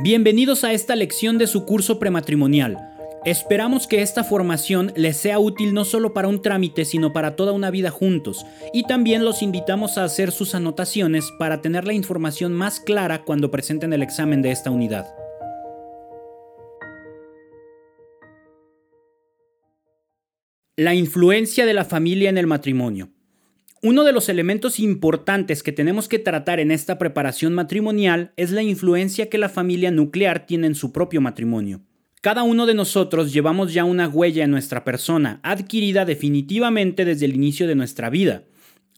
Bienvenidos 0.00 0.62
a 0.62 0.72
esta 0.72 0.94
lección 0.94 1.38
de 1.38 1.48
su 1.48 1.64
curso 1.64 1.98
prematrimonial. 1.98 2.78
Esperamos 3.24 3.88
que 3.88 4.00
esta 4.00 4.22
formación 4.22 4.92
les 4.94 5.16
sea 5.16 5.40
útil 5.40 5.74
no 5.74 5.84
solo 5.84 6.14
para 6.14 6.28
un 6.28 6.40
trámite, 6.40 6.84
sino 6.84 7.12
para 7.12 7.34
toda 7.34 7.50
una 7.50 7.72
vida 7.72 7.90
juntos, 7.90 8.46
y 8.72 8.84
también 8.84 9.24
los 9.24 9.42
invitamos 9.42 9.98
a 9.98 10.04
hacer 10.04 10.30
sus 10.30 10.54
anotaciones 10.54 11.32
para 11.36 11.60
tener 11.62 11.84
la 11.84 11.94
información 11.94 12.52
más 12.52 12.78
clara 12.78 13.24
cuando 13.24 13.50
presenten 13.50 13.92
el 13.92 14.04
examen 14.04 14.40
de 14.40 14.52
esta 14.52 14.70
unidad. 14.70 15.12
La 20.76 20.94
influencia 20.94 21.66
de 21.66 21.74
la 21.74 21.84
familia 21.84 22.30
en 22.30 22.38
el 22.38 22.46
matrimonio. 22.46 23.10
Uno 23.80 24.02
de 24.02 24.12
los 24.12 24.28
elementos 24.28 24.80
importantes 24.80 25.62
que 25.62 25.70
tenemos 25.70 26.08
que 26.08 26.18
tratar 26.18 26.58
en 26.58 26.72
esta 26.72 26.98
preparación 26.98 27.54
matrimonial 27.54 28.32
es 28.36 28.50
la 28.50 28.64
influencia 28.64 29.28
que 29.28 29.38
la 29.38 29.48
familia 29.48 29.92
nuclear 29.92 30.46
tiene 30.46 30.66
en 30.66 30.74
su 30.74 30.90
propio 30.90 31.20
matrimonio. 31.20 31.80
Cada 32.20 32.42
uno 32.42 32.66
de 32.66 32.74
nosotros 32.74 33.32
llevamos 33.32 33.72
ya 33.72 33.84
una 33.84 34.08
huella 34.08 34.42
en 34.42 34.50
nuestra 34.50 34.82
persona, 34.82 35.38
adquirida 35.44 36.04
definitivamente 36.04 37.04
desde 37.04 37.26
el 37.26 37.36
inicio 37.36 37.68
de 37.68 37.76
nuestra 37.76 38.10
vida. 38.10 38.42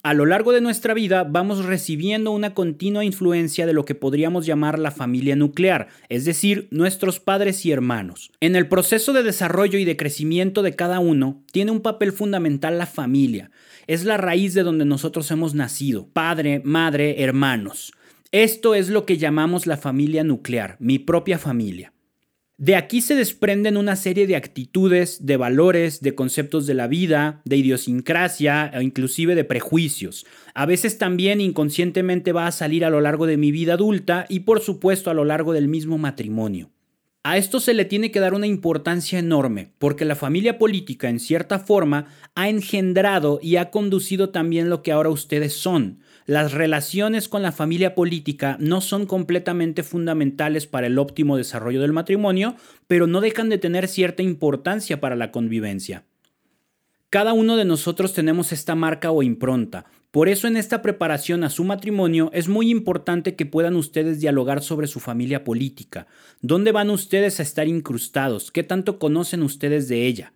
A 0.02 0.14
lo 0.14 0.24
largo 0.24 0.52
de 0.52 0.62
nuestra 0.62 0.94
vida 0.94 1.24
vamos 1.24 1.66
recibiendo 1.66 2.30
una 2.30 2.54
continua 2.54 3.04
influencia 3.04 3.66
de 3.66 3.74
lo 3.74 3.84
que 3.84 3.94
podríamos 3.94 4.46
llamar 4.46 4.78
la 4.78 4.92
familia 4.92 5.36
nuclear, 5.36 5.88
es 6.08 6.24
decir, 6.24 6.68
nuestros 6.70 7.20
padres 7.20 7.66
y 7.66 7.72
hermanos. 7.72 8.32
En 8.40 8.56
el 8.56 8.66
proceso 8.66 9.12
de 9.12 9.22
desarrollo 9.22 9.78
y 9.78 9.84
de 9.84 9.98
crecimiento 9.98 10.62
de 10.62 10.74
cada 10.74 11.00
uno, 11.00 11.42
tiene 11.52 11.70
un 11.70 11.82
papel 11.82 12.12
fundamental 12.12 12.78
la 12.78 12.86
familia. 12.86 13.50
Es 13.86 14.06
la 14.06 14.16
raíz 14.16 14.54
de 14.54 14.62
donde 14.62 14.86
nosotros 14.86 15.30
hemos 15.32 15.52
nacido, 15.54 16.08
padre, 16.14 16.62
madre, 16.64 17.22
hermanos. 17.22 17.92
Esto 18.32 18.74
es 18.74 18.88
lo 18.88 19.04
que 19.04 19.18
llamamos 19.18 19.66
la 19.66 19.76
familia 19.76 20.24
nuclear, 20.24 20.76
mi 20.80 20.98
propia 20.98 21.38
familia. 21.38 21.92
De 22.60 22.76
aquí 22.76 23.00
se 23.00 23.14
desprenden 23.14 23.78
una 23.78 23.96
serie 23.96 24.26
de 24.26 24.36
actitudes, 24.36 25.24
de 25.24 25.38
valores, 25.38 26.02
de 26.02 26.14
conceptos 26.14 26.66
de 26.66 26.74
la 26.74 26.88
vida, 26.88 27.40
de 27.46 27.56
idiosincrasia 27.56 28.70
e 28.74 28.82
inclusive 28.82 29.34
de 29.34 29.44
prejuicios. 29.44 30.26
A 30.52 30.66
veces 30.66 30.98
también 30.98 31.40
inconscientemente 31.40 32.32
va 32.32 32.46
a 32.46 32.52
salir 32.52 32.84
a 32.84 32.90
lo 32.90 33.00
largo 33.00 33.26
de 33.26 33.38
mi 33.38 33.50
vida 33.50 33.72
adulta 33.72 34.26
y 34.28 34.40
por 34.40 34.60
supuesto 34.60 35.10
a 35.10 35.14
lo 35.14 35.24
largo 35.24 35.54
del 35.54 35.68
mismo 35.68 35.96
matrimonio. 35.96 36.68
A 37.22 37.38
esto 37.38 37.60
se 37.60 37.72
le 37.72 37.86
tiene 37.86 38.10
que 38.10 38.20
dar 38.20 38.34
una 38.34 38.46
importancia 38.46 39.18
enorme, 39.18 39.72
porque 39.78 40.04
la 40.04 40.14
familia 40.14 40.58
política 40.58 41.08
en 41.08 41.18
cierta 41.18 41.60
forma 41.60 42.08
ha 42.34 42.50
engendrado 42.50 43.40
y 43.42 43.56
ha 43.56 43.70
conducido 43.70 44.28
también 44.28 44.68
lo 44.68 44.82
que 44.82 44.92
ahora 44.92 45.08
ustedes 45.08 45.54
son, 45.54 46.00
las 46.30 46.52
relaciones 46.52 47.28
con 47.28 47.42
la 47.42 47.50
familia 47.50 47.96
política 47.96 48.56
no 48.60 48.80
son 48.80 49.06
completamente 49.06 49.82
fundamentales 49.82 50.68
para 50.68 50.86
el 50.86 50.96
óptimo 50.96 51.36
desarrollo 51.36 51.80
del 51.80 51.92
matrimonio, 51.92 52.54
pero 52.86 53.08
no 53.08 53.20
dejan 53.20 53.48
de 53.48 53.58
tener 53.58 53.88
cierta 53.88 54.22
importancia 54.22 55.00
para 55.00 55.16
la 55.16 55.32
convivencia. 55.32 56.04
Cada 57.08 57.32
uno 57.32 57.56
de 57.56 57.64
nosotros 57.64 58.12
tenemos 58.12 58.52
esta 58.52 58.76
marca 58.76 59.10
o 59.10 59.24
impronta. 59.24 59.86
Por 60.12 60.28
eso 60.28 60.46
en 60.46 60.56
esta 60.56 60.82
preparación 60.82 61.42
a 61.42 61.50
su 61.50 61.64
matrimonio 61.64 62.30
es 62.32 62.46
muy 62.46 62.70
importante 62.70 63.34
que 63.34 63.44
puedan 63.44 63.74
ustedes 63.74 64.20
dialogar 64.20 64.62
sobre 64.62 64.86
su 64.86 65.00
familia 65.00 65.42
política. 65.42 66.06
¿Dónde 66.42 66.70
van 66.70 66.90
ustedes 66.90 67.40
a 67.40 67.42
estar 67.42 67.66
incrustados? 67.66 68.52
¿Qué 68.52 68.62
tanto 68.62 69.00
conocen 69.00 69.42
ustedes 69.42 69.88
de 69.88 70.06
ella? 70.06 70.32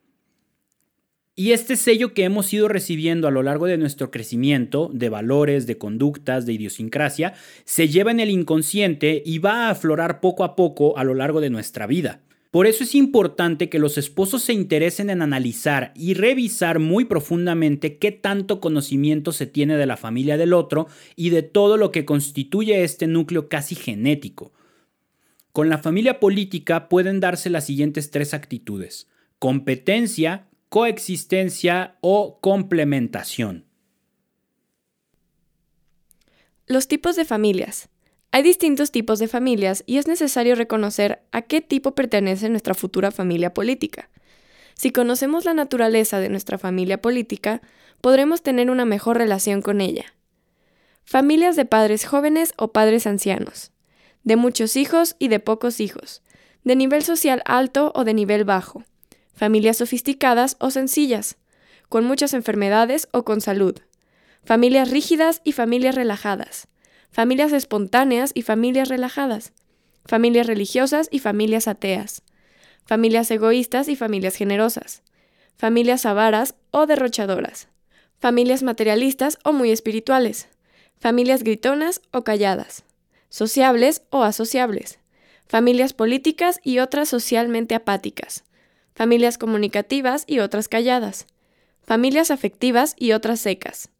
Y 1.36 1.50
este 1.50 1.74
sello 1.74 2.14
que 2.14 2.22
hemos 2.22 2.52
ido 2.52 2.68
recibiendo 2.68 3.26
a 3.26 3.32
lo 3.32 3.42
largo 3.42 3.66
de 3.66 3.76
nuestro 3.76 4.12
crecimiento, 4.12 4.88
de 4.92 5.08
valores, 5.08 5.66
de 5.66 5.78
conductas, 5.78 6.46
de 6.46 6.52
idiosincrasia, 6.52 7.34
se 7.64 7.88
lleva 7.88 8.12
en 8.12 8.20
el 8.20 8.30
inconsciente 8.30 9.20
y 9.26 9.38
va 9.38 9.66
a 9.66 9.70
aflorar 9.70 10.20
poco 10.20 10.44
a 10.44 10.54
poco 10.54 10.96
a 10.96 11.02
lo 11.02 11.14
largo 11.14 11.40
de 11.40 11.50
nuestra 11.50 11.88
vida. 11.88 12.20
Por 12.52 12.68
eso 12.68 12.84
es 12.84 12.94
importante 12.94 13.68
que 13.68 13.80
los 13.80 13.98
esposos 13.98 14.44
se 14.44 14.52
interesen 14.52 15.10
en 15.10 15.22
analizar 15.22 15.92
y 15.96 16.14
revisar 16.14 16.78
muy 16.78 17.04
profundamente 17.04 17.98
qué 17.98 18.12
tanto 18.12 18.60
conocimiento 18.60 19.32
se 19.32 19.48
tiene 19.48 19.76
de 19.76 19.86
la 19.86 19.96
familia 19.96 20.36
del 20.36 20.52
otro 20.52 20.86
y 21.16 21.30
de 21.30 21.42
todo 21.42 21.76
lo 21.76 21.90
que 21.90 22.04
constituye 22.04 22.84
este 22.84 23.08
núcleo 23.08 23.48
casi 23.48 23.74
genético. 23.74 24.52
Con 25.50 25.68
la 25.68 25.78
familia 25.78 26.20
política 26.20 26.88
pueden 26.88 27.18
darse 27.18 27.50
las 27.50 27.66
siguientes 27.66 28.12
tres 28.12 28.34
actitudes. 28.34 29.08
Competencia, 29.40 30.46
coexistencia 30.74 31.98
o 32.00 32.40
complementación. 32.40 33.64
Los 36.66 36.88
tipos 36.88 37.14
de 37.14 37.24
familias. 37.24 37.88
Hay 38.32 38.42
distintos 38.42 38.90
tipos 38.90 39.20
de 39.20 39.28
familias 39.28 39.84
y 39.86 39.98
es 39.98 40.08
necesario 40.08 40.56
reconocer 40.56 41.22
a 41.30 41.42
qué 41.42 41.60
tipo 41.60 41.94
pertenece 41.94 42.48
nuestra 42.48 42.74
futura 42.74 43.12
familia 43.12 43.54
política. 43.54 44.10
Si 44.74 44.90
conocemos 44.90 45.44
la 45.44 45.54
naturaleza 45.54 46.18
de 46.18 46.28
nuestra 46.28 46.58
familia 46.58 47.00
política, 47.00 47.62
podremos 48.00 48.42
tener 48.42 48.68
una 48.68 48.84
mejor 48.84 49.18
relación 49.18 49.62
con 49.62 49.80
ella. 49.80 50.06
Familias 51.04 51.54
de 51.54 51.66
padres 51.66 52.04
jóvenes 52.04 52.52
o 52.56 52.72
padres 52.72 53.06
ancianos, 53.06 53.70
de 54.24 54.34
muchos 54.34 54.74
hijos 54.74 55.14
y 55.20 55.28
de 55.28 55.38
pocos 55.38 55.78
hijos, 55.78 56.24
de 56.64 56.74
nivel 56.74 57.04
social 57.04 57.42
alto 57.44 57.92
o 57.94 58.02
de 58.02 58.14
nivel 58.14 58.44
bajo, 58.44 58.82
familias 59.34 59.78
sofisticadas 59.78 60.56
o 60.60 60.70
sencillas, 60.70 61.36
con 61.88 62.04
muchas 62.04 62.34
enfermedades 62.34 63.08
o 63.12 63.24
con 63.24 63.40
salud, 63.40 63.78
familias 64.44 64.90
rígidas 64.90 65.40
y 65.44 65.52
familias 65.52 65.94
relajadas, 65.94 66.68
familias 67.10 67.52
espontáneas 67.52 68.30
y 68.34 68.42
familias 68.42 68.88
relajadas, 68.88 69.52
familias 70.04 70.46
religiosas 70.46 71.08
y 71.10 71.18
familias 71.18 71.68
ateas, 71.68 72.22
familias 72.84 73.30
egoístas 73.30 73.88
y 73.88 73.96
familias 73.96 74.36
generosas, 74.36 75.02
familias 75.56 76.06
avaras 76.06 76.54
o 76.70 76.86
derrochadoras, 76.86 77.68
familias 78.18 78.62
materialistas 78.62 79.38
o 79.44 79.52
muy 79.52 79.70
espirituales, 79.70 80.48
familias 80.98 81.42
gritonas 81.42 82.00
o 82.12 82.24
calladas, 82.24 82.84
sociables 83.28 84.02
o 84.10 84.22
asociables, 84.22 84.98
familias 85.46 85.92
políticas 85.92 86.60
y 86.62 86.78
otras 86.78 87.08
socialmente 87.08 87.74
apáticas, 87.74 88.44
familias 88.94 89.38
comunicativas 89.38 90.24
y 90.26 90.38
otras 90.38 90.68
calladas, 90.68 91.26
familias 91.82 92.30
afectivas 92.30 92.94
y 92.98 93.12
otras 93.12 93.40
secas, 93.40 93.90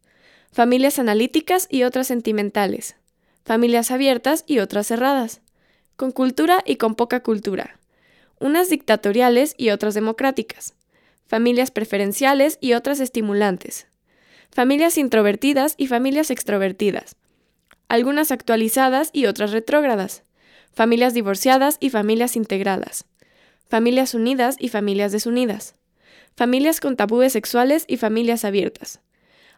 familias 0.51 0.99
analíticas 0.99 1.67
y 1.69 1.83
otras 1.83 2.07
sentimentales, 2.07 2.95
familias 3.43 3.91
abiertas 3.91 4.43
y 4.47 4.59
otras 4.59 4.87
cerradas, 4.87 5.41
con 5.95 6.11
cultura 6.11 6.63
y 6.65 6.77
con 6.77 6.95
poca 6.95 7.21
cultura, 7.21 7.77
unas 8.39 8.69
dictatoriales 8.69 9.53
y 9.57 9.69
otras 9.69 9.93
democráticas, 9.93 10.73
familias 11.27 11.71
preferenciales 11.71 12.57
y 12.61 12.73
otras 12.73 12.99
estimulantes, 12.99 13.87
familias 14.49 14.97
introvertidas 14.97 15.75
y 15.77 15.87
familias 15.87 16.31
extrovertidas, 16.31 17.17
algunas 17.89 18.31
actualizadas 18.31 19.09
y 19.11 19.25
otras 19.25 19.51
retrógradas, 19.51 20.23
familias 20.73 21.13
divorciadas 21.13 21.77
y 21.79 21.89
familias 21.89 22.35
integradas, 22.35 23.05
familias 23.67 24.13
unidas 24.13 24.55
y 24.59 24.69
familias 24.69 25.11
desunidas, 25.11 25.75
familias 26.35 26.79
con 26.79 26.95
tabúes 26.95 27.33
sexuales 27.33 27.85
y 27.87 27.97
familias 27.97 28.45
abiertas. 28.45 29.01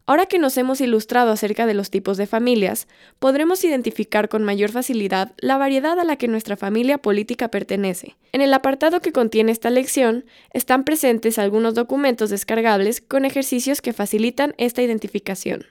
Ahora 0.10 0.26
que 0.26 0.40
nos 0.40 0.58
hemos 0.58 0.80
ilustrado 0.80 1.32
acerca 1.32 1.66
de 1.66 1.74
los 1.74 1.90
tipos 1.90 2.16
de 2.16 2.28
familias, 2.28 2.88
podremos 3.20 3.66
identificar 3.66 4.30
con 4.30 4.42
mayor 4.42 4.72
facilidad 4.72 5.34
la 5.38 5.58
variedad 5.58 6.00
a 6.00 6.06
la 6.06 6.16
que 6.16 6.30
nuestra 6.30 6.56
familia 6.56 6.98
política 6.98 7.50
pertenece. 7.50 8.16
En 8.32 8.40
el 8.40 8.54
apartado 8.54 9.02
que 9.02 9.12
contiene 9.12 9.52
esta 9.52 9.70
lección 9.70 10.24
están 10.54 10.86
presentes 10.86 11.38
algunos 11.38 11.74
documentos 11.74 12.30
descargables 12.30 13.02
con 13.02 13.26
ejercicios 13.26 13.82
que 13.82 13.92
facilitan 13.92 14.56
esta 14.58 14.82
identificación. 14.82 15.66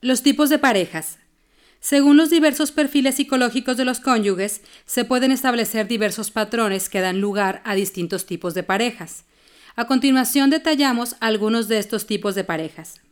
Los 0.00 0.22
tipos 0.22 0.48
de 0.48 0.60
parejas. 0.60 1.18
Según 1.84 2.16
los 2.16 2.30
diversos 2.30 2.72
perfiles 2.72 3.16
psicológicos 3.16 3.76
de 3.76 3.84
los 3.84 4.00
cónyuges, 4.00 4.62
se 4.86 5.04
pueden 5.04 5.30
establecer 5.30 5.86
diversos 5.86 6.30
patrones 6.30 6.88
que 6.88 7.02
dan 7.02 7.20
lugar 7.20 7.60
a 7.66 7.74
distintos 7.74 8.24
tipos 8.24 8.54
de 8.54 8.62
parejas. 8.62 9.26
A 9.76 9.86
continuación 9.86 10.48
detallamos 10.48 11.14
algunos 11.20 11.68
de 11.68 11.76
estos 11.76 12.06
tipos 12.06 12.34
de 12.34 12.42
parejas. 12.42 13.02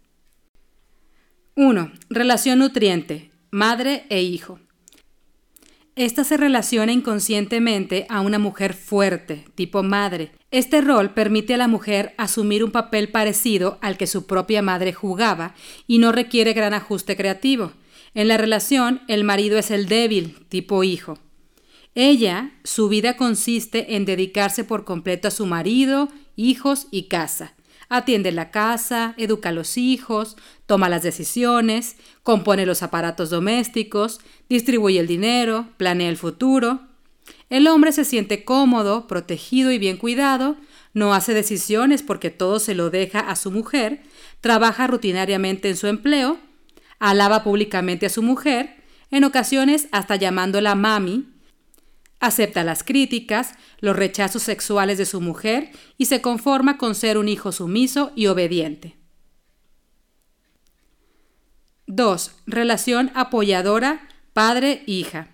1. 1.55 1.93
Relación 2.09 2.61
nutriente, 2.61 3.31
madre 3.51 4.07
e 4.09 4.23
hijo. 4.23 4.59
Esta 5.95 6.25
se 6.25 6.39
relaciona 6.39 6.93
inconscientemente 6.93 8.07
a 8.09 8.23
una 8.23 8.39
mujer 8.39 8.73
fuerte, 8.73 9.45
tipo 9.55 9.83
madre. 9.83 10.33
Este 10.51 10.81
rol 10.81 11.13
permite 11.13 11.53
a 11.53 11.59
la 11.59 11.69
mujer 11.69 12.15
asumir 12.17 12.65
un 12.65 12.71
papel 12.71 13.11
parecido 13.11 13.79
al 13.83 13.99
que 13.99 14.07
su 14.07 14.27
propia 14.27 14.63
madre 14.63 14.95
jugaba 14.95 15.55
y 15.87 15.99
no 15.99 16.11
requiere 16.11 16.55
gran 16.55 16.73
ajuste 16.73 17.19
creativo. 17.19 17.75
En 18.14 18.29
la 18.29 18.37
relación, 18.37 19.00
el 19.09 19.25
marido 19.25 19.59
es 19.59 19.70
el 19.70 19.87
débil, 19.87 20.47
tipo 20.49 20.85
hijo. 20.85 21.19
Ella, 21.94 22.53
su 22.64 22.88
vida 22.88 23.17
consiste 23.17 23.97
en 23.97 24.05
dedicarse 24.05 24.64
por 24.64 24.85
completo 24.85 25.29
a 25.29 25.31
su 25.31 25.47
marido, 25.47 26.09
hijos 26.37 26.88
y 26.91 27.05
casa. 27.05 27.55
Atiende 27.88 28.32
la 28.32 28.50
casa, 28.50 29.14
educa 29.19 29.50
a 29.50 29.53
los 29.53 29.76
hijos, 29.76 30.37
toma 30.67 30.88
las 30.88 31.03
decisiones, 31.03 31.97
compone 32.23 32.64
los 32.64 32.82
aparatos 32.82 33.29
domésticos, 33.29 34.20
distribuye 34.49 34.99
el 34.99 35.06
dinero, 35.06 35.69
planea 35.76 36.08
el 36.08 36.17
futuro. 36.17 36.81
El 37.50 37.67
hombre 37.67 37.93
se 37.93 38.06
siente 38.06 38.44
cómodo, 38.44 39.06
protegido 39.06 39.70
y 39.70 39.79
bien 39.79 39.99
cuidado, 39.99 40.56
no 40.94 41.12
hace 41.12 41.35
decisiones 41.35 42.03
porque 42.03 42.31
todo 42.31 42.58
se 42.58 42.75
lo 42.75 42.88
deja 42.88 43.20
a 43.20 43.37
su 43.37 43.50
mujer, 43.50 44.03
trabaja 44.41 44.87
rutinariamente 44.87 45.69
en 45.69 45.76
su 45.76 45.87
empleo, 45.87 46.38
alaba 47.03 47.43
públicamente 47.43 48.07
a 48.07 48.11
su 48.11 48.23
mujer, 48.23 48.77
en 49.11 49.25
ocasiones 49.25 49.89
hasta 49.91 50.15
llamándola 50.15 50.77
mami, 50.77 51.29
acepta 52.21 52.63
las 52.63 52.85
críticas, 52.85 53.55
los 53.81 53.97
rechazos 53.97 54.45
sexuales 54.45 54.99
de 54.99 55.05
su 55.05 55.21
mujer 55.21 55.73
y 55.99 56.07
se 56.07 56.23
conforma 56.23 56.79
con 56.79 56.95
ser 56.95 57.19
un 57.19 57.29
hijo 57.29 57.51
sumiso 57.51 58.13
y 58.15 58.29
obediente. 58.29 58.97
2. 61.89 62.37
Relación 62.47 63.11
apoyadora 63.15 64.09
padre-hija. 64.33 65.29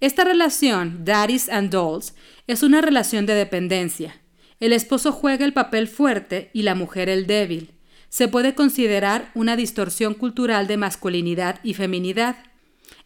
Esta 0.00 0.24
relación, 0.24 1.04
daddies 1.04 1.48
and 1.48 1.70
dolls, 1.70 2.16
es 2.48 2.64
una 2.64 2.80
relación 2.80 3.24
de 3.24 3.34
dependencia. 3.34 4.20
El 4.58 4.72
esposo 4.72 5.12
juega 5.12 5.44
el 5.44 5.52
papel 5.52 5.86
fuerte 5.86 6.50
y 6.52 6.62
la 6.62 6.74
mujer 6.74 7.08
el 7.08 7.28
débil. 7.28 7.71
Se 8.12 8.28
puede 8.28 8.54
considerar 8.54 9.30
una 9.34 9.56
distorsión 9.56 10.12
cultural 10.12 10.66
de 10.66 10.76
masculinidad 10.76 11.60
y 11.62 11.72
feminidad. 11.72 12.36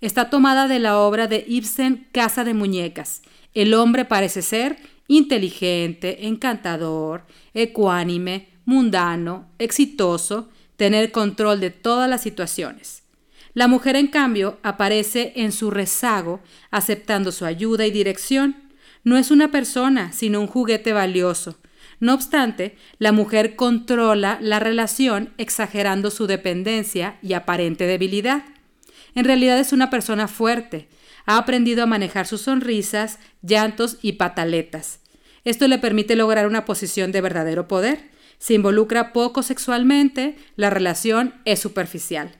Está 0.00 0.30
tomada 0.30 0.66
de 0.66 0.80
la 0.80 0.98
obra 0.98 1.28
de 1.28 1.44
Ibsen 1.46 2.08
Casa 2.10 2.42
de 2.42 2.54
Muñecas. 2.54 3.22
El 3.54 3.74
hombre 3.74 4.04
parece 4.04 4.42
ser 4.42 4.78
inteligente, 5.06 6.26
encantador, 6.26 7.24
ecuánime, 7.54 8.48
mundano, 8.64 9.46
exitoso, 9.60 10.48
tener 10.76 11.12
control 11.12 11.60
de 11.60 11.70
todas 11.70 12.10
las 12.10 12.22
situaciones. 12.22 13.04
La 13.54 13.68
mujer, 13.68 13.94
en 13.94 14.08
cambio, 14.08 14.58
aparece 14.64 15.34
en 15.36 15.52
su 15.52 15.70
rezago, 15.70 16.40
aceptando 16.72 17.30
su 17.30 17.44
ayuda 17.44 17.86
y 17.86 17.92
dirección. 17.92 18.56
No 19.04 19.16
es 19.16 19.30
una 19.30 19.52
persona, 19.52 20.10
sino 20.10 20.40
un 20.40 20.48
juguete 20.48 20.92
valioso. 20.92 21.56
No 21.98 22.14
obstante, 22.14 22.76
la 22.98 23.12
mujer 23.12 23.56
controla 23.56 24.38
la 24.40 24.58
relación 24.58 25.32
exagerando 25.38 26.10
su 26.10 26.26
dependencia 26.26 27.18
y 27.22 27.32
aparente 27.32 27.86
debilidad. 27.86 28.44
En 29.14 29.24
realidad 29.24 29.58
es 29.58 29.72
una 29.72 29.88
persona 29.88 30.28
fuerte. 30.28 30.88
Ha 31.24 31.38
aprendido 31.38 31.82
a 31.82 31.86
manejar 31.86 32.26
sus 32.26 32.42
sonrisas, 32.42 33.18
llantos 33.42 33.98
y 34.02 34.12
pataletas. 34.12 35.00
Esto 35.44 35.68
le 35.68 35.78
permite 35.78 36.16
lograr 36.16 36.46
una 36.46 36.64
posición 36.64 37.12
de 37.12 37.20
verdadero 37.20 37.66
poder. 37.66 38.10
Se 38.38 38.54
involucra 38.54 39.12
poco 39.12 39.42
sexualmente, 39.42 40.36
la 40.56 40.70
relación 40.70 41.34
es 41.44 41.60
superficial. 41.60 42.32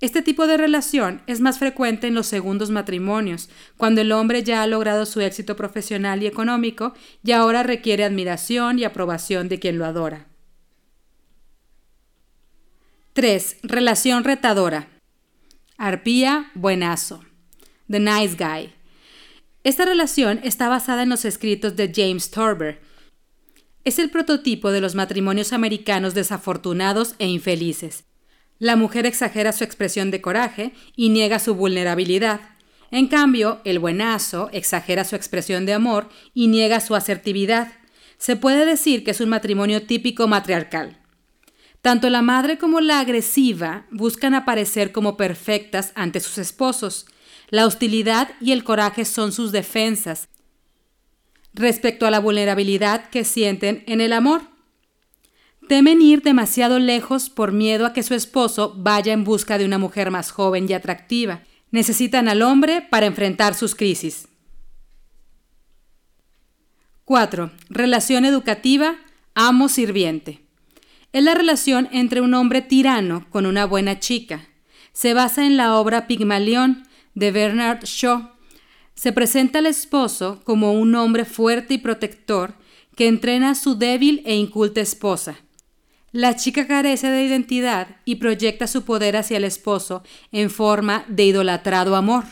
Este 0.00 0.20
tipo 0.20 0.46
de 0.46 0.58
relación 0.58 1.22
es 1.26 1.40
más 1.40 1.58
frecuente 1.58 2.06
en 2.06 2.14
los 2.14 2.26
segundos 2.26 2.70
matrimonios, 2.70 3.48
cuando 3.78 4.02
el 4.02 4.12
hombre 4.12 4.42
ya 4.42 4.62
ha 4.62 4.66
logrado 4.66 5.06
su 5.06 5.20
éxito 5.20 5.56
profesional 5.56 6.22
y 6.22 6.26
económico 6.26 6.92
y 7.24 7.32
ahora 7.32 7.62
requiere 7.62 8.04
admiración 8.04 8.78
y 8.78 8.84
aprobación 8.84 9.48
de 9.48 9.58
quien 9.58 9.78
lo 9.78 9.86
adora. 9.86 10.26
3. 13.14 13.60
Relación 13.62 14.24
retadora. 14.24 14.90
Arpía 15.78 16.50
Buenazo. 16.54 17.24
The 17.90 18.00
Nice 18.00 18.36
Guy. 18.36 18.74
Esta 19.64 19.86
relación 19.86 20.40
está 20.42 20.68
basada 20.68 21.04
en 21.04 21.08
los 21.08 21.24
escritos 21.24 21.74
de 21.74 21.90
James 21.94 22.30
Torber. 22.30 22.82
Es 23.84 23.98
el 23.98 24.10
prototipo 24.10 24.70
de 24.70 24.82
los 24.82 24.94
matrimonios 24.94 25.54
americanos 25.54 26.12
desafortunados 26.12 27.14
e 27.18 27.26
infelices. 27.26 28.04
La 28.58 28.76
mujer 28.76 29.06
exagera 29.06 29.52
su 29.52 29.64
expresión 29.64 30.10
de 30.10 30.20
coraje 30.20 30.72
y 30.94 31.10
niega 31.10 31.38
su 31.38 31.54
vulnerabilidad. 31.54 32.40
En 32.90 33.08
cambio, 33.08 33.60
el 33.64 33.78
buenazo 33.78 34.48
exagera 34.52 35.04
su 35.04 35.16
expresión 35.16 35.66
de 35.66 35.74
amor 35.74 36.08
y 36.32 36.48
niega 36.48 36.80
su 36.80 36.94
asertividad. 36.94 37.72
Se 38.16 38.36
puede 38.36 38.64
decir 38.64 39.04
que 39.04 39.10
es 39.10 39.20
un 39.20 39.28
matrimonio 39.28 39.82
típico 39.82 40.26
matriarcal. 40.26 40.98
Tanto 41.82 42.08
la 42.10 42.22
madre 42.22 42.58
como 42.58 42.80
la 42.80 43.00
agresiva 43.00 43.86
buscan 43.90 44.34
aparecer 44.34 44.90
como 44.92 45.16
perfectas 45.16 45.92
ante 45.94 46.20
sus 46.20 46.38
esposos. 46.38 47.06
La 47.50 47.66
hostilidad 47.66 48.30
y 48.40 48.52
el 48.52 48.64
coraje 48.64 49.04
son 49.04 49.32
sus 49.32 49.52
defensas 49.52 50.28
respecto 51.54 52.06
a 52.06 52.10
la 52.10 52.20
vulnerabilidad 52.20 53.08
que 53.08 53.24
sienten 53.24 53.82
en 53.86 54.00
el 54.00 54.12
amor. 54.12 54.42
Temen 55.68 56.00
ir 56.00 56.22
demasiado 56.22 56.78
lejos 56.78 57.28
por 57.28 57.50
miedo 57.50 57.86
a 57.86 57.92
que 57.92 58.04
su 58.04 58.14
esposo 58.14 58.72
vaya 58.76 59.12
en 59.12 59.24
busca 59.24 59.58
de 59.58 59.64
una 59.64 59.78
mujer 59.78 60.12
más 60.12 60.30
joven 60.30 60.66
y 60.68 60.74
atractiva. 60.74 61.42
Necesitan 61.72 62.28
al 62.28 62.42
hombre 62.42 62.82
para 62.82 63.06
enfrentar 63.06 63.54
sus 63.54 63.74
crisis. 63.74 64.28
4. 67.04 67.50
Relación 67.68 68.24
educativa 68.24 68.96
amo-sirviente. 69.34 70.40
Es 71.12 71.24
la 71.24 71.34
relación 71.34 71.88
entre 71.92 72.20
un 72.20 72.34
hombre 72.34 72.62
tirano 72.62 73.26
con 73.30 73.44
una 73.44 73.66
buena 73.66 73.98
chica. 73.98 74.46
Se 74.92 75.14
basa 75.14 75.46
en 75.46 75.56
la 75.56 75.76
obra 75.76 76.06
Pigmalión 76.06 76.86
de 77.14 77.32
Bernard 77.32 77.84
Shaw. 77.84 78.30
Se 78.94 79.12
presenta 79.12 79.58
al 79.58 79.66
esposo 79.66 80.40
como 80.44 80.72
un 80.72 80.94
hombre 80.94 81.24
fuerte 81.24 81.74
y 81.74 81.78
protector 81.78 82.54
que 82.94 83.08
entrena 83.08 83.50
a 83.50 83.54
su 83.54 83.76
débil 83.76 84.22
e 84.24 84.36
inculta 84.36 84.80
esposa. 84.80 85.36
La 86.16 86.34
chica 86.34 86.66
carece 86.66 87.10
de 87.10 87.24
identidad 87.24 87.88
y 88.06 88.14
proyecta 88.14 88.66
su 88.66 88.86
poder 88.86 89.18
hacia 89.18 89.36
el 89.36 89.44
esposo 89.44 90.02
en 90.32 90.48
forma 90.48 91.04
de 91.08 91.26
idolatrado 91.26 91.94
amor. 91.94 92.24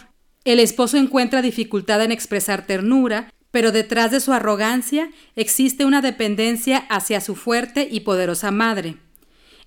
El 0.47 0.59
esposo 0.59 0.97
encuentra 0.97 1.43
dificultad 1.43 2.03
en 2.03 2.11
expresar 2.11 2.65
ternura 2.65 3.31
pero 3.51 3.73
detrás 3.73 4.11
de 4.11 4.21
su 4.21 4.33
arrogancia 4.33 5.11
existe 5.37 5.85
una 5.85 6.01
dependencia 6.01 6.79
hacia 6.89 7.21
su 7.21 7.37
fuerte 7.37 7.87
y 7.91 8.01
poderosa 8.01 8.51
madre. 8.51 8.97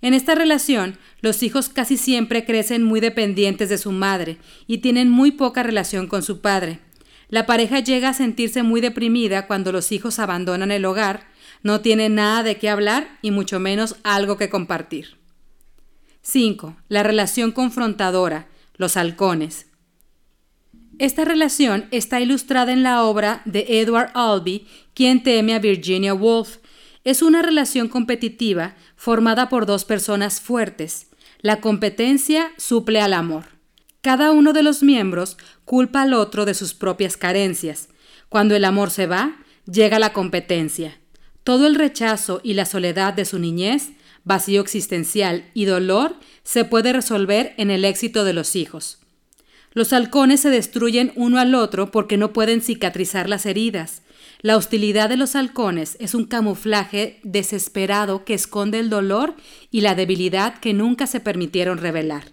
En 0.02 0.16
esta 0.16 0.34
relación, 0.34 0.98
los 1.22 1.44
hijos 1.44 1.70
casi 1.70 1.96
siempre 1.96 2.44
crecen 2.44 2.82
muy 2.82 3.02
dependientes 3.02 3.70
de 3.70 3.78
su 3.78 3.92
madre 3.92 4.40
y 4.66 4.80
tienen 4.80 5.10
muy 5.10 5.30
poca 5.30 5.62
relación 5.62 6.08
con 6.08 6.24
su 6.24 6.42
padre. 6.42 6.80
La 7.30 7.46
pareja 7.46 7.82
llega 7.82 8.10
a 8.10 8.14
sentirse 8.14 8.64
muy 8.64 8.82
deprimida 8.82 9.46
cuando 9.46 9.72
los 9.72 9.92
hijos 9.92 10.18
abandonan 10.18 10.72
el 10.72 10.86
hogar, 10.86 11.28
no 11.68 11.82
tienen 11.82 12.16
nada 12.16 12.44
de 12.44 12.58
qué 12.58 12.70
hablar 12.70 13.20
y 13.22 13.32
mucho 13.32 13.60
menos 13.60 13.98
algo 14.04 14.38
que 14.38 14.50
compartir. 14.50 15.18
5. 16.22 16.78
La 16.88 17.04
relación 17.04 17.52
confrontadora, 17.52 18.48
los 18.78 18.96
halcones. 18.96 19.68
Esta 20.98 21.26
relación 21.26 21.90
está 21.92 22.22
ilustrada 22.22 22.72
en 22.72 22.84
la 22.84 23.04
obra 23.04 23.42
de 23.44 23.82
Edward 23.82 24.12
Albee, 24.14 24.66
Quien 24.94 25.24
teme 25.24 25.54
a 25.56 25.60
Virginia 25.60 26.14
Woolf. 26.14 26.60
Es 27.04 27.22
una 27.22 27.42
relación 27.42 27.90
competitiva 27.90 28.76
formada 28.96 29.50
por 29.50 29.66
dos 29.66 29.84
personas 29.84 30.40
fuertes. 30.40 31.08
La 31.42 31.60
competencia 31.60 32.54
suple 32.56 33.02
al 33.02 33.12
amor. 33.12 33.44
Cada 34.00 34.32
uno 34.32 34.54
de 34.54 34.64
los 34.64 34.84
miembros 34.84 35.38
culpa 35.66 36.04
al 36.04 36.14
otro 36.14 36.46
de 36.46 36.54
sus 36.54 36.74
propias 36.74 37.18
carencias. 37.18 37.90
Cuando 38.30 38.56
el 38.56 38.64
amor 38.64 38.90
se 38.90 39.06
va, 39.06 39.36
llega 39.66 40.00
la 40.00 40.14
competencia. 40.14 40.98
Todo 41.48 41.66
el 41.66 41.76
rechazo 41.76 42.42
y 42.44 42.56
la 42.56 42.66
soledad 42.66 43.14
de 43.14 43.24
su 43.24 43.40
niñez, 43.40 43.92
vacío 44.26 44.60
existencial 44.60 45.50
y 45.54 45.64
dolor 45.64 46.18
se 46.44 46.66
puede 46.66 46.92
resolver 46.92 47.54
en 47.56 47.72
el 47.72 47.86
éxito 47.86 48.26
de 48.26 48.34
los 48.34 48.58
hijos. 48.58 48.98
Los 49.72 49.94
halcones 49.94 50.42
se 50.42 50.50
destruyen 50.50 51.14
uno 51.16 51.40
al 51.40 51.56
otro 51.56 51.90
porque 51.90 52.18
no 52.18 52.34
pueden 52.34 52.60
cicatrizar 52.60 53.30
las 53.30 53.46
heridas. 53.46 54.02
La 54.42 54.58
hostilidad 54.58 55.08
de 55.08 55.16
los 55.16 55.38
halcones 55.38 55.96
es 56.02 56.16
un 56.16 56.26
camuflaje 56.26 57.22
desesperado 57.24 58.26
que 58.26 58.34
esconde 58.34 58.80
el 58.80 58.90
dolor 58.90 59.34
y 59.72 59.80
la 59.80 59.96
debilidad 59.96 60.60
que 60.60 60.74
nunca 60.74 61.08
se 61.08 61.22
permitieron 61.22 61.78
revelar. 61.78 62.26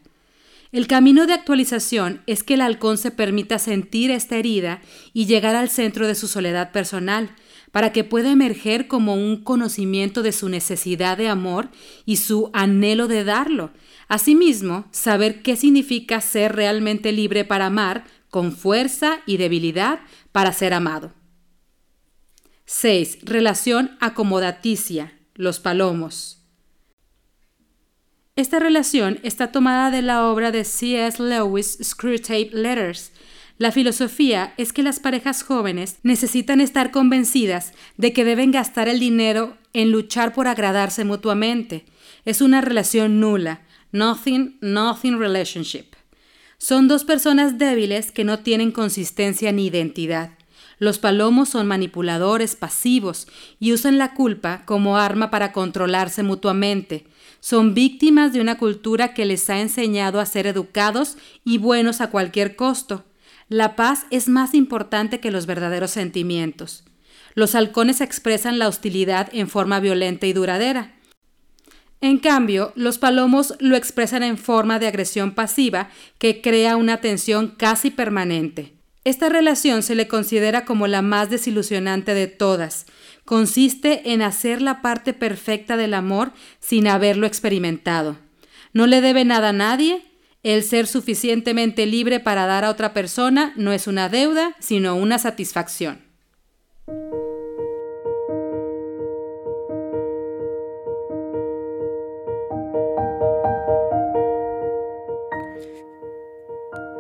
El 0.73 0.89
camino 0.89 1.29
de 1.29 1.35
actualización 1.35 2.21
es 2.27 2.43
que 2.43 2.55
el 2.55 2.63
halcón 2.63 2.99
se 2.99 3.13
permita 3.13 3.61
sentir 3.61 4.11
esta 4.11 4.35
herida 4.35 4.83
y 5.13 5.27
llegar 5.27 5.55
al 5.55 5.71
centro 5.71 6.09
de 6.09 6.17
su 6.17 6.27
soledad 6.27 6.73
personal, 6.73 7.31
para 7.75 7.91
que 7.91 8.05
pueda 8.05 8.31
emerger 8.31 8.87
como 8.87 9.17
un 9.17 9.43
conocimiento 9.43 10.23
de 10.23 10.31
su 10.31 10.49
necesidad 10.49 11.19
de 11.19 11.29
amor 11.29 11.71
y 12.07 12.17
su 12.17 12.49
anhelo 12.53 13.09
de 13.09 13.25
darlo, 13.25 13.73
Asimismo, 14.09 14.87
saber 14.91 15.43
qué 15.43 15.57
significa 15.57 16.21
ser 16.21 16.55
realmente 16.55 17.13
libre 17.13 17.45
para 17.45 17.67
amar, 17.67 18.05
con 18.31 18.53
fuerza 18.53 19.21
y 19.27 19.37
debilidad 19.37 20.01
para 20.33 20.53
ser 20.53 20.75
amado. 20.75 21.13
6. 22.67 23.19
Relación 23.23 23.97
acomodaticia, 24.01 25.19
los 25.35 25.61
palomos. 25.61 26.43
Esta 28.37 28.59
relación 28.59 29.21
está 29.23 29.53
tomada 29.53 29.91
de 29.93 30.03
la 30.03 30.27
obra 30.27 30.51
de 30.51 30.65
C.S. 30.65 31.23
Lewis 31.23 31.79
Screwtape 31.83 32.51
Letters. 32.53 33.13
La 33.57 33.71
filosofía 33.71 34.53
es 34.57 34.73
que 34.73 34.83
las 34.83 34.99
parejas 34.99 35.45
jóvenes 35.45 35.99
necesitan 36.03 36.61
estar 36.61 36.91
convencidas 36.91 37.73
de 37.97 38.13
que 38.13 38.25
deben 38.25 38.51
gastar 38.51 38.89
el 38.89 38.99
dinero 38.99 39.57
en 39.73 39.93
luchar 39.93 40.35
por 40.35 40.49
agradarse 40.49 41.05
mutuamente. 41.05 41.85
Es 42.25 42.41
una 42.41 42.61
relación 42.61 43.21
nula, 43.21 43.63
nothing, 43.93 44.59
nothing 44.61 45.21
relationship. 45.21 45.95
Son 46.59 46.89
dos 46.89 47.05
personas 47.05 47.57
débiles 47.57 48.11
que 48.11 48.25
no 48.25 48.41
tienen 48.41 48.73
consistencia 48.73 49.53
ni 49.53 49.67
identidad. 49.67 50.31
Los 50.81 50.99
palomos 50.99 51.51
son 51.51 51.69
manipuladores 51.69 52.57
pasivos 52.57 53.29
y 53.61 53.73
usan 53.73 53.99
la 53.99 54.15
culpa 54.15 54.65
como 54.65 54.97
arma 54.97 55.31
para 55.31 55.53
controlarse 55.53 56.25
mutuamente. 56.25 57.07
Son 57.39 57.75
víctimas 57.75 58.33
de 58.33 58.41
una 58.41 58.59
cultura 58.59 59.15
que 59.15 59.27
les 59.27 59.49
ha 59.49 59.61
enseñado 59.61 60.19
a 60.19 60.27
ser 60.27 60.49
educados 60.49 61.17
y 61.45 61.59
buenos 61.59 62.01
a 62.01 62.11
cualquier 62.11 62.57
costo. 62.57 63.05
La 63.49 63.77
paz 63.77 64.07
es 64.11 64.29
más 64.29 64.55
importante 64.55 65.21
que 65.21 65.31
los 65.31 65.47
verdaderos 65.47 65.91
sentimientos. 65.91 66.85
Los 67.35 67.55
halcones 67.55 68.01
expresan 68.01 68.59
la 68.59 68.69
hostilidad 68.69 69.29
en 69.33 69.49
forma 69.49 69.81
violenta 69.81 70.27
y 70.27 70.33
duradera. 70.33 70.95
En 72.01 72.19
cambio, 72.19 72.73
los 72.77 72.99
palomos 72.99 73.55
lo 73.61 73.77
expresan 73.77 74.23
en 74.23 74.39
forma 74.39 74.79
de 74.79 74.87
agresión 74.87 75.35
pasiva 75.35 75.89
que 76.19 76.43
crea 76.43 76.77
una 76.77 77.01
tensión 77.01 77.55
casi 77.57 77.91
permanente. 77.91 78.75
Esta 79.05 79.29
relación 79.29 79.83
se 79.83 79.95
le 79.95 80.09
considera 80.09 80.65
como 80.65 80.87
la 80.87 81.03
más 81.03 81.29
desilusionante 81.29 82.15
de 82.15 82.27
todas. 82.27 82.87
Consiste 83.25 84.13
en 84.13 84.23
hacer 84.23 84.63
la 84.63 84.81
parte 84.81 85.13
perfecta 85.13 85.77
del 85.77 85.95
amor 85.95 86.33
sin 86.61 86.89
haberlo 86.89 87.27
experimentado. 87.27 88.17
No 88.73 88.87
le 88.87 89.01
debe 89.01 89.25
nada 89.25 89.51
a 89.51 89.53
nadie. 89.53 90.05
El 90.45 90.63
ser 90.63 90.87
suficientemente 90.87 91.87
libre 91.87 92.21
para 92.21 92.45
dar 92.45 92.67
a 92.67 92.71
otra 92.71 92.93
persona 92.93 93.55
no 93.57 93.73
es 93.73 93.87
una 93.87 94.11
deuda, 94.11 94.55
sino 94.59 94.95
una 94.95 95.19
satisfacción. 95.19 96.03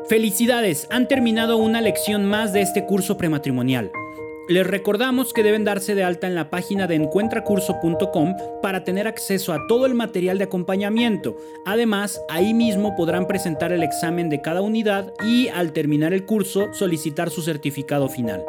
Felicidades, 0.09 0.87
han 0.91 1.07
terminado 1.07 1.59
una 1.59 1.83
lección 1.83 2.25
más 2.25 2.55
de 2.55 2.63
este 2.63 2.87
curso 2.87 3.19
prematrimonial. 3.19 3.93
Les 4.47 4.67
recordamos 4.67 5.33
que 5.33 5.43
deben 5.43 5.65
darse 5.65 5.95
de 5.95 6.05
alta 6.05 6.27
en 6.27 6.35
la 6.35 6.51
página 6.51 6.87
de 6.87 6.97
encuentracurso.com 6.97 8.35
para 8.61 8.85
tener 8.85 9.09
acceso 9.09 9.55
a 9.55 9.67
todo 9.67 9.87
el 9.87 9.95
material 9.95 10.37
de 10.37 10.45
acompañamiento. 10.45 11.35
Además, 11.65 12.21
ahí 12.29 12.53
mismo 12.53 12.95
podrán 12.95 13.27
presentar 13.27 13.73
el 13.73 13.83
examen 13.83 14.29
de 14.29 14.43
cada 14.43 14.61
unidad 14.61 15.15
y 15.27 15.49
al 15.49 15.73
terminar 15.73 16.13
el 16.13 16.27
curso 16.27 16.75
solicitar 16.75 17.31
su 17.31 17.41
certificado 17.41 18.11
final. 18.11 18.45